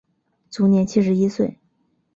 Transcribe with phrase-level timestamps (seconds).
[0.49, 1.59] 卒年七十一岁。